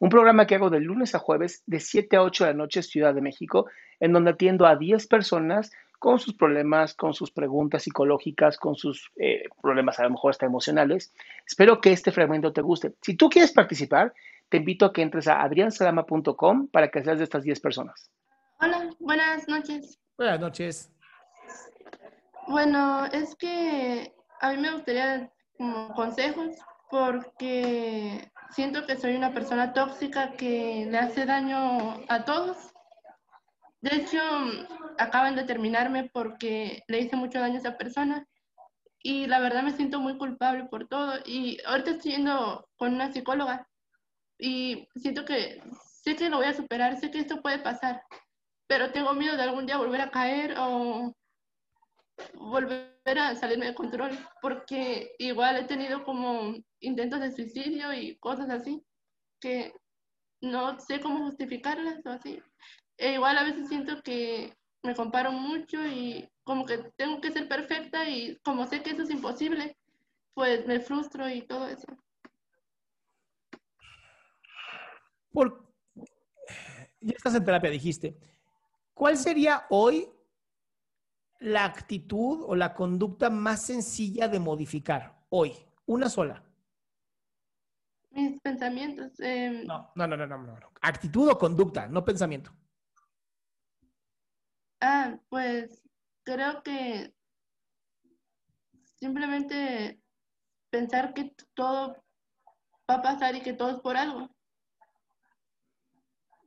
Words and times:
un 0.00 0.08
programa 0.08 0.46
que 0.46 0.56
hago 0.56 0.70
de 0.70 0.80
lunes 0.80 1.14
a 1.14 1.18
jueves 1.18 1.62
de 1.66 1.78
7 1.78 2.16
a 2.16 2.22
8 2.22 2.44
de 2.44 2.50
la 2.50 2.56
noche 2.56 2.82
Ciudad 2.82 3.14
de 3.14 3.20
México, 3.20 3.66
en 4.00 4.12
donde 4.12 4.30
atiendo 4.30 4.66
a 4.66 4.74
10 4.74 5.06
personas 5.06 5.70
con 5.98 6.18
sus 6.18 6.34
problemas, 6.34 6.94
con 6.94 7.12
sus 7.12 7.30
preguntas 7.30 7.82
psicológicas, 7.82 8.56
con 8.56 8.74
sus 8.74 9.12
eh, 9.16 9.44
problemas 9.60 10.00
a 10.00 10.04
lo 10.04 10.10
mejor 10.10 10.30
hasta 10.30 10.46
emocionales. 10.46 11.12
Espero 11.46 11.82
que 11.82 11.92
este 11.92 12.10
fragmento 12.12 12.50
te 12.54 12.62
guste. 12.62 12.94
Si 13.02 13.14
tú 13.14 13.28
quieres 13.28 13.52
participar, 13.52 14.14
te 14.48 14.56
invito 14.56 14.86
a 14.86 14.92
que 14.92 15.02
entres 15.02 15.28
a 15.28 15.42
adriansalama.com 15.42 16.68
para 16.68 16.90
que 16.90 17.04
seas 17.04 17.18
de 17.18 17.24
estas 17.24 17.44
10 17.44 17.60
personas. 17.60 18.10
Hola, 18.58 18.88
buenas 18.98 19.46
noches. 19.48 20.00
Buenas 20.16 20.40
noches. 20.40 20.90
Bueno, 22.48 23.04
es 23.04 23.34
que 23.34 24.14
a 24.40 24.52
mí 24.52 24.56
me 24.56 24.72
gustaría 24.72 25.30
como 25.58 25.92
consejos 25.94 26.56
porque 26.90 28.30
siento 28.52 28.86
que 28.86 28.96
soy 28.96 29.16
una 29.16 29.32
persona 29.32 29.72
tóxica 29.72 30.32
que 30.32 30.86
le 30.90 30.98
hace 30.98 31.26
daño 31.26 32.04
a 32.08 32.24
todos. 32.24 32.56
De 33.80 33.96
hecho, 33.96 34.18
acaban 34.98 35.36
de 35.36 35.44
terminarme 35.44 36.10
porque 36.12 36.82
le 36.88 37.00
hice 37.00 37.16
mucho 37.16 37.40
daño 37.40 37.54
a 37.54 37.58
esa 37.58 37.78
persona 37.78 38.26
y 39.02 39.26
la 39.26 39.40
verdad 39.40 39.62
me 39.62 39.72
siento 39.72 40.00
muy 40.00 40.18
culpable 40.18 40.64
por 40.64 40.86
todo. 40.88 41.14
Y 41.24 41.58
ahorita 41.64 41.92
estoy 41.92 42.12
yendo 42.12 42.68
con 42.76 42.94
una 42.94 43.12
psicóloga 43.12 43.66
y 44.38 44.88
siento 44.96 45.24
que 45.24 45.62
sé 46.02 46.16
que 46.16 46.28
lo 46.30 46.38
voy 46.38 46.46
a 46.46 46.54
superar, 46.54 46.98
sé 46.98 47.10
que 47.10 47.18
esto 47.18 47.40
puede 47.42 47.58
pasar, 47.58 48.02
pero 48.66 48.90
tengo 48.92 49.12
miedo 49.14 49.36
de 49.36 49.42
algún 49.42 49.66
día 49.66 49.76
volver 49.76 50.00
a 50.00 50.10
caer 50.10 50.54
o 50.58 51.14
volver 52.34 53.18
a 53.18 53.34
salirme 53.34 53.66
de 53.66 53.74
control, 53.74 54.10
porque 54.40 55.14
igual 55.18 55.56
he 55.56 55.64
tenido 55.64 56.04
como 56.04 56.54
intentos 56.80 57.20
de 57.20 57.32
suicidio 57.32 57.92
y 57.92 58.16
cosas 58.18 58.50
así, 58.50 58.82
que 59.40 59.72
no 60.40 60.78
sé 60.80 61.00
cómo 61.00 61.24
justificarlas 61.24 62.04
o 62.06 62.10
así. 62.10 62.42
E 62.96 63.14
igual 63.14 63.38
a 63.38 63.44
veces 63.44 63.68
siento 63.68 64.02
que 64.02 64.54
me 64.82 64.94
comparo 64.94 65.32
mucho 65.32 65.86
y 65.86 66.28
como 66.44 66.64
que 66.66 66.78
tengo 66.96 67.20
que 67.20 67.30
ser 67.30 67.48
perfecta 67.48 68.08
y 68.08 68.36
como 68.44 68.66
sé 68.66 68.82
que 68.82 68.90
eso 68.90 69.02
es 69.02 69.10
imposible, 69.10 69.76
pues 70.34 70.66
me 70.66 70.80
frustro 70.80 71.28
y 71.28 71.42
todo 71.42 71.68
eso. 71.68 71.86
Por... 75.32 75.70
Ya 77.00 77.14
estás 77.16 77.34
en 77.34 77.44
terapia, 77.44 77.70
dijiste. 77.70 78.16
¿Cuál 78.92 79.16
sería 79.16 79.66
hoy 79.70 80.10
la 81.40 81.64
actitud 81.64 82.44
o 82.46 82.54
la 82.54 82.74
conducta 82.74 83.30
más 83.30 83.62
sencilla 83.62 84.28
de 84.28 84.38
modificar 84.38 85.24
hoy? 85.30 85.54
Una 85.86 86.08
sola. 86.08 86.42
Mis 88.10 88.40
pensamientos. 88.40 89.18
Eh... 89.20 89.64
No, 89.66 89.90
no, 89.94 90.06
no, 90.06 90.16
no, 90.16 90.26
no, 90.26 90.38
no. 90.38 90.72
Actitud 90.80 91.28
o 91.28 91.38
conducta, 91.38 91.88
no 91.88 92.04
pensamiento. 92.04 92.52
Ah, 94.80 95.18
pues 95.28 95.82
creo 96.24 96.62
que 96.62 97.14
simplemente 98.98 100.00
pensar 100.70 101.12
que 101.14 101.34
todo 101.54 101.96
va 102.88 102.96
a 102.96 103.02
pasar 103.02 103.34
y 103.34 103.42
que 103.42 103.52
todo 103.52 103.70
es 103.70 103.80
por 103.80 103.96
algo. 103.96 104.30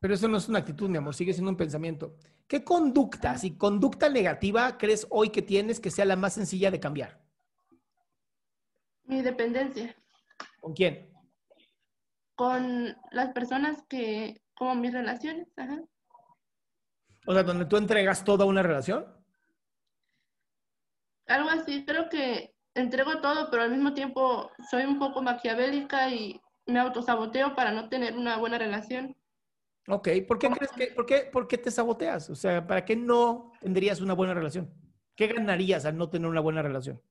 Pero 0.00 0.14
eso 0.14 0.28
no 0.28 0.38
es 0.38 0.48
una 0.48 0.58
actitud, 0.58 0.88
mi 0.88 0.98
amor, 0.98 1.14
sigue 1.14 1.32
siendo 1.32 1.50
un 1.50 1.56
pensamiento. 1.56 2.16
¿Qué 2.52 2.64
conducta, 2.64 3.38
si 3.38 3.56
conducta 3.56 4.10
negativa 4.10 4.76
crees 4.76 5.06
hoy 5.08 5.30
que 5.30 5.40
tienes 5.40 5.80
que 5.80 5.90
sea 5.90 6.04
la 6.04 6.16
más 6.16 6.34
sencilla 6.34 6.70
de 6.70 6.78
cambiar? 6.78 7.18
Mi 9.04 9.22
dependencia. 9.22 9.96
¿Con 10.60 10.74
quién? 10.74 11.10
Con 12.34 12.94
las 13.10 13.32
personas 13.32 13.82
que, 13.88 14.42
como 14.54 14.74
mis 14.74 14.92
relaciones, 14.92 15.48
ajá. 15.56 15.80
O 17.26 17.32
sea, 17.32 17.42
donde 17.42 17.64
tú 17.64 17.78
entregas 17.78 18.22
toda 18.22 18.44
una 18.44 18.62
relación. 18.62 19.06
Algo 21.28 21.48
así, 21.48 21.86
creo 21.86 22.10
que 22.10 22.54
entrego 22.74 23.22
todo, 23.22 23.50
pero 23.50 23.62
al 23.62 23.70
mismo 23.70 23.94
tiempo 23.94 24.50
soy 24.70 24.84
un 24.84 24.98
poco 24.98 25.22
maquiavélica 25.22 26.10
y 26.10 26.38
me 26.66 26.80
autosaboteo 26.80 27.54
para 27.54 27.72
no 27.72 27.88
tener 27.88 28.14
una 28.14 28.36
buena 28.36 28.58
relación. 28.58 29.16
Ok, 29.88 30.08
¿por 30.28 30.38
qué 30.38 30.48
crees 30.48 30.72
que, 30.72 30.86
por 30.88 31.06
qué, 31.06 31.28
por 31.32 31.48
qué 31.48 31.58
te 31.58 31.70
saboteas? 31.70 32.30
O 32.30 32.34
sea, 32.34 32.66
¿para 32.66 32.84
qué 32.84 32.94
no 32.94 33.52
tendrías 33.60 34.00
una 34.00 34.14
buena 34.14 34.34
relación? 34.34 34.72
¿Qué 35.16 35.26
ganarías 35.26 35.84
al 35.84 35.96
no 35.96 36.08
tener 36.08 36.28
una 36.28 36.40
buena 36.40 36.62
relación? 36.62 37.02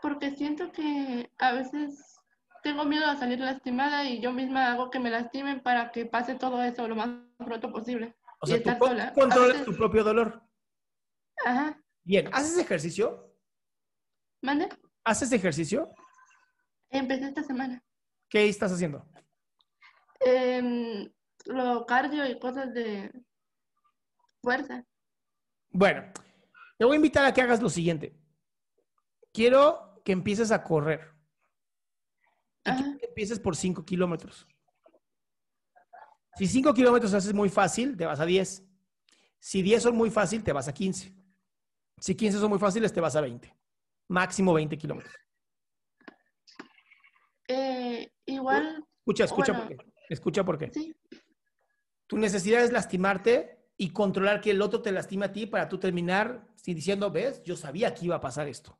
Porque 0.00 0.30
siento 0.30 0.72
que 0.72 1.30
a 1.38 1.52
veces 1.52 2.20
tengo 2.62 2.84
miedo 2.84 3.06
a 3.06 3.16
salir 3.16 3.38
lastimada 3.38 4.04
y 4.04 4.20
yo 4.20 4.32
misma 4.32 4.72
hago 4.72 4.90
que 4.90 4.98
me 4.98 5.10
lastimen 5.10 5.62
para 5.62 5.92
que 5.92 6.06
pase 6.06 6.34
todo 6.34 6.62
eso 6.62 6.88
lo 6.88 6.96
más 6.96 7.10
pronto 7.36 7.70
posible. 7.70 8.16
O 8.40 8.46
sea, 8.46 8.62
tú 8.62 8.70
controlas 9.14 9.64
tu 9.64 9.76
propio 9.76 10.02
dolor. 10.02 10.42
Ajá. 11.44 11.78
Bien, 12.02 12.28
¿haces 12.32 12.58
ejercicio? 12.58 13.34
¿Mande? 14.40 14.68
¿Haces 15.04 15.32
ejercicio? 15.32 15.90
Empecé 16.90 17.26
esta 17.26 17.42
semana. 17.42 17.82
¿Qué 18.28 18.48
estás 18.48 18.72
haciendo? 18.72 19.06
Eh, 20.20 21.12
lo 21.54 21.86
cardio 21.86 22.26
y 22.28 22.38
cosas 22.38 22.72
de 22.74 23.10
fuerza. 24.42 24.84
Bueno, 25.70 26.12
te 26.78 26.84
voy 26.84 26.94
a 26.94 26.96
invitar 26.96 27.24
a 27.24 27.32
que 27.32 27.40
hagas 27.40 27.62
lo 27.62 27.68
siguiente. 27.68 28.16
Quiero 29.32 30.00
que 30.04 30.12
empieces 30.12 30.52
a 30.52 30.62
correr. 30.62 31.12
Y 32.64 32.70
quiero 32.72 32.98
que 32.98 33.06
empieces 33.06 33.40
por 33.40 33.56
5 33.56 33.84
kilómetros. 33.84 34.46
Si 36.36 36.46
5 36.46 36.74
kilómetros 36.74 37.14
haces 37.14 37.32
muy 37.32 37.48
fácil, 37.48 37.96
te 37.96 38.06
vas 38.06 38.20
a 38.20 38.26
10. 38.26 38.64
Si 39.38 39.62
10 39.62 39.82
son 39.82 39.96
muy 39.96 40.10
fácil, 40.10 40.42
te 40.42 40.52
vas 40.52 40.68
a 40.68 40.74
15. 40.74 41.14
Si 41.98 42.14
15 42.14 42.38
son 42.38 42.50
muy 42.50 42.58
fáciles, 42.58 42.92
te 42.92 43.00
vas 43.00 43.16
a 43.16 43.20
20. 43.20 43.54
Máximo 44.08 44.52
20 44.52 44.76
kilómetros. 44.76 45.14
Eh, 47.48 48.10
igual. 48.26 48.84
Escucha, 48.98 49.24
escucha 49.24 49.52
bueno, 49.52 49.68
por 49.68 49.76
qué. 49.76 49.92
Escucha 50.08 50.44
por 50.44 50.58
qué. 50.58 50.70
Sí. 50.70 50.94
Tu 52.14 52.20
necesidad 52.20 52.62
es 52.62 52.70
lastimarte 52.70 53.58
y 53.76 53.90
controlar 53.90 54.40
que 54.40 54.52
el 54.52 54.62
otro 54.62 54.80
te 54.80 54.92
lastime 54.92 55.24
a 55.24 55.32
ti 55.32 55.46
para 55.46 55.68
tú 55.68 55.80
terminar 55.80 56.46
diciendo, 56.64 57.10
ves, 57.10 57.42
yo 57.42 57.56
sabía 57.56 57.92
que 57.92 58.04
iba 58.04 58.14
a 58.14 58.20
pasar 58.20 58.46
esto. 58.46 58.78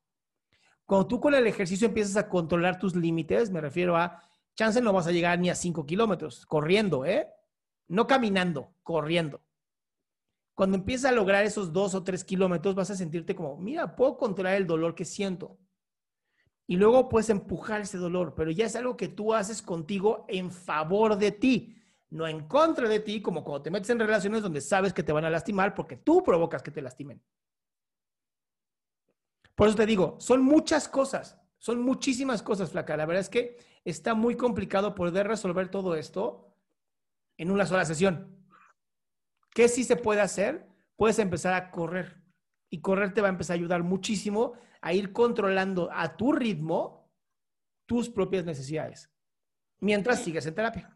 Cuando 0.86 1.08
tú 1.08 1.18
con 1.18 1.34
el 1.34 1.44
ejercicio 1.48 1.88
empiezas 1.88 2.16
a 2.16 2.28
controlar 2.28 2.78
tus 2.78 2.94
límites, 2.94 3.50
me 3.50 3.60
refiero 3.60 3.96
a, 3.96 4.22
chance 4.54 4.80
no 4.80 4.92
vas 4.92 5.08
a 5.08 5.10
llegar 5.10 5.40
ni 5.40 5.50
a 5.50 5.56
5 5.56 5.84
kilómetros, 5.84 6.46
corriendo, 6.46 7.04
¿eh? 7.04 7.26
No 7.88 8.06
caminando, 8.06 8.72
corriendo. 8.84 9.42
Cuando 10.54 10.76
empiezas 10.76 11.10
a 11.10 11.14
lograr 11.16 11.44
esos 11.44 11.72
dos 11.72 11.96
o 11.96 12.04
tres 12.04 12.22
kilómetros, 12.22 12.76
vas 12.76 12.90
a 12.90 12.96
sentirte 12.96 13.34
como, 13.34 13.56
mira, 13.56 13.96
puedo 13.96 14.16
controlar 14.16 14.54
el 14.54 14.68
dolor 14.68 14.94
que 14.94 15.04
siento. 15.04 15.58
Y 16.68 16.76
luego 16.76 17.08
puedes 17.08 17.30
empujar 17.30 17.80
ese 17.80 17.98
dolor, 17.98 18.36
pero 18.36 18.52
ya 18.52 18.66
es 18.66 18.76
algo 18.76 18.96
que 18.96 19.08
tú 19.08 19.34
haces 19.34 19.60
contigo 19.60 20.24
en 20.28 20.52
favor 20.52 21.18
de 21.18 21.32
ti, 21.32 21.80
no 22.14 22.28
en 22.28 22.46
contra 22.46 22.88
de 22.88 23.00
ti, 23.00 23.20
como 23.20 23.42
cuando 23.42 23.62
te 23.62 23.72
metes 23.72 23.90
en 23.90 23.98
relaciones 23.98 24.40
donde 24.40 24.60
sabes 24.60 24.92
que 24.92 25.02
te 25.02 25.12
van 25.12 25.24
a 25.24 25.30
lastimar 25.30 25.74
porque 25.74 25.96
tú 25.96 26.22
provocas 26.22 26.62
que 26.62 26.70
te 26.70 26.80
lastimen. 26.80 27.20
Por 29.56 29.66
eso 29.66 29.76
te 29.76 29.84
digo, 29.84 30.16
son 30.20 30.42
muchas 30.42 30.88
cosas, 30.88 31.40
son 31.58 31.82
muchísimas 31.82 32.40
cosas, 32.40 32.70
flaca. 32.70 32.96
La 32.96 33.06
verdad 33.06 33.20
es 33.20 33.28
que 33.28 33.58
está 33.84 34.14
muy 34.14 34.36
complicado 34.36 34.94
poder 34.94 35.26
resolver 35.26 35.72
todo 35.72 35.96
esto 35.96 36.54
en 37.36 37.50
una 37.50 37.66
sola 37.66 37.84
sesión. 37.84 38.46
¿Qué 39.50 39.68
sí 39.68 39.82
se 39.82 39.96
puede 39.96 40.20
hacer? 40.20 40.68
Puedes 40.94 41.18
empezar 41.18 41.52
a 41.52 41.72
correr. 41.72 42.22
Y 42.70 42.80
correr 42.80 43.12
te 43.12 43.22
va 43.22 43.26
a 43.26 43.30
empezar 43.30 43.54
a 43.54 43.58
ayudar 43.58 43.82
muchísimo 43.82 44.52
a 44.82 44.92
ir 44.92 45.12
controlando 45.12 45.90
a 45.92 46.16
tu 46.16 46.32
ritmo 46.32 47.10
tus 47.86 48.08
propias 48.08 48.44
necesidades. 48.44 49.10
Mientras 49.80 50.22
sigues 50.22 50.46
en 50.46 50.54
terapia. 50.54 50.93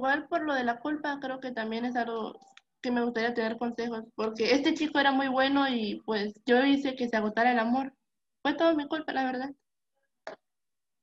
Igual 0.00 0.28
por 0.28 0.40
lo 0.40 0.54
de 0.54 0.64
la 0.64 0.80
culpa, 0.80 1.18
creo 1.20 1.40
que 1.40 1.52
también 1.52 1.84
es 1.84 1.94
algo 1.94 2.34
que 2.80 2.90
me 2.90 3.04
gustaría 3.04 3.34
tener 3.34 3.58
consejos, 3.58 4.06
porque 4.14 4.54
este 4.54 4.72
chico 4.72 4.98
era 4.98 5.12
muy 5.12 5.28
bueno 5.28 5.68
y 5.68 6.00
pues 6.06 6.32
yo 6.46 6.64
hice 6.64 6.96
que 6.96 7.06
se 7.06 7.18
agotara 7.18 7.52
el 7.52 7.58
amor. 7.58 7.92
Fue 8.40 8.54
todo 8.54 8.74
mi 8.74 8.88
culpa, 8.88 9.12
la 9.12 9.24
verdad. 9.24 9.54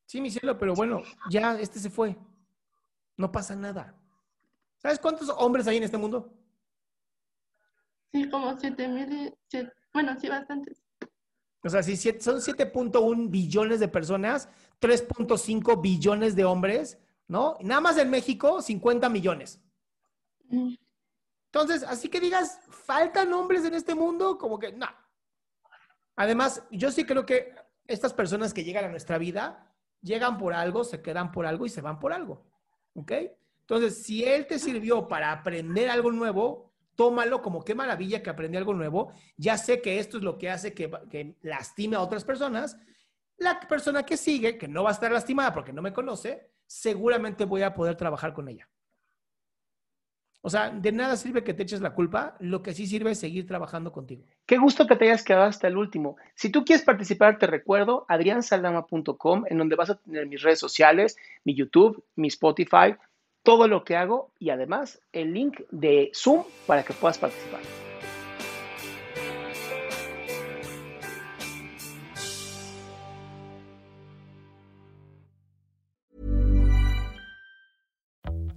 Sí, 0.07 0.19
mi 0.19 0.31
cielo, 0.31 0.57
pero 0.57 0.73
bueno, 0.73 1.03
ya 1.29 1.53
este 1.59 1.77
se 1.79 1.91
fue. 1.91 2.17
No 3.17 3.31
pasa 3.31 3.55
nada. 3.55 3.95
¿Sabes 4.79 4.97
cuántos 4.97 5.29
hombres 5.29 5.67
hay 5.67 5.77
en 5.77 5.83
este 5.83 5.99
mundo? 5.99 6.33
Sí, 8.11 8.27
como 8.31 8.57
7 8.57 8.87
mil, 8.87 9.37
bueno, 9.93 10.19
sí, 10.19 10.27
bastantes. 10.27 10.81
O 11.63 11.69
sea, 11.69 11.83
si 11.83 11.95
son 11.97 12.41
7.1 12.41 13.29
billones 13.29 13.79
de 13.79 13.89
personas, 13.89 14.49
3.5 14.79 15.79
billones 15.83 16.35
de 16.35 16.45
hombres, 16.45 16.97
¿no? 17.27 17.57
Nada 17.61 17.81
más 17.81 17.97
en 17.97 18.09
México, 18.09 18.61
50 18.61 19.09
millones. 19.09 19.61
Mm. 20.49 20.75
Entonces, 21.51 21.83
así 21.83 22.09
que 22.09 22.19
digas, 22.19 22.59
¿faltan 22.69 23.33
hombres 23.33 23.65
en 23.65 23.73
este 23.73 23.95
mundo? 23.95 24.37
Como 24.37 24.59
que 24.59 24.71
no. 24.73 24.87
Además, 26.15 26.63
yo 26.71 26.91
sí 26.91 27.05
creo 27.05 27.25
que 27.25 27.53
estas 27.85 28.13
personas 28.13 28.53
que 28.53 28.63
llegan 28.63 28.85
a 28.85 28.89
nuestra 28.89 29.17
vida, 29.17 29.73
llegan 30.01 30.37
por 30.37 30.53
algo, 30.53 30.83
se 30.83 31.01
quedan 31.01 31.31
por 31.31 31.45
algo 31.45 31.65
y 31.65 31.69
se 31.69 31.81
van 31.81 31.99
por 31.99 32.13
algo. 32.13 32.45
¿Ok? 32.95 33.11
Entonces, 33.61 34.03
si 34.03 34.23
él 34.23 34.47
te 34.47 34.59
sirvió 34.59 35.07
para 35.07 35.31
aprender 35.31 35.89
algo 35.89 36.11
nuevo, 36.11 36.73
tómalo 36.95 37.41
como 37.41 37.63
qué 37.63 37.75
maravilla 37.75 38.23
que 38.23 38.29
aprendí 38.29 38.57
algo 38.57 38.73
nuevo. 38.73 39.11
Ya 39.37 39.57
sé 39.57 39.81
que 39.81 39.99
esto 39.99 40.17
es 40.17 40.23
lo 40.23 40.37
que 40.37 40.49
hace 40.49 40.73
que, 40.73 40.91
que 41.09 41.35
lastime 41.41 41.95
a 41.95 42.01
otras 42.01 42.23
personas. 42.23 42.77
La 43.37 43.59
persona 43.59 44.03
que 44.03 44.17
sigue, 44.17 44.57
que 44.57 44.67
no 44.67 44.83
va 44.83 44.89
a 44.89 44.93
estar 44.93 45.11
lastimada 45.11 45.53
porque 45.53 45.73
no 45.73 45.81
me 45.81 45.93
conoce, 45.93 46.49
seguramente 46.67 47.45
voy 47.45 47.63
a 47.63 47.73
poder 47.73 47.95
trabajar 47.95 48.33
con 48.33 48.47
ella. 48.47 48.69
O 50.41 50.49
sea, 50.49 50.69
de 50.69 50.91
nada 50.91 51.17
sirve 51.17 51.43
que 51.43 51.53
te 51.53 51.63
eches 51.63 51.81
la 51.81 51.93
culpa, 51.93 52.37
lo 52.39 52.61
que 52.61 52.73
sí 52.73 52.87
sirve 52.87 53.11
es 53.11 53.19
seguir 53.19 53.45
trabajando 53.47 53.91
contigo. 53.91 54.23
Qué 54.45 54.57
gusto 54.57 54.87
que 54.87 54.95
te 54.95 55.05
hayas 55.05 55.23
quedado 55.23 55.45
hasta 55.45 55.67
el 55.67 55.75
último. 55.75 56.15
Si 56.35 56.49
tú 56.49 56.63
quieres 56.63 56.85
participar, 56.85 57.37
te 57.37 57.47
recuerdo 57.47 58.05
adriansaldama.com, 58.07 59.43
en 59.49 59.57
donde 59.57 59.75
vas 59.75 59.89
a 59.89 59.95
tener 59.95 60.27
mis 60.27 60.41
redes 60.41 60.59
sociales, 60.59 61.17
mi 61.43 61.53
YouTube, 61.53 62.01
mi 62.15 62.29
Spotify, 62.29 62.95
todo 63.43 63.67
lo 63.67 63.83
que 63.83 63.95
hago 63.97 64.31
y 64.39 64.49
además 64.49 65.01
el 65.11 65.33
link 65.33 65.61
de 65.71 66.11
Zoom 66.13 66.43
para 66.65 66.83
que 66.83 66.93
puedas 66.93 67.17
participar. 67.17 67.86